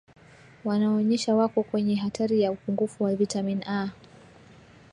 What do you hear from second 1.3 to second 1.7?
wako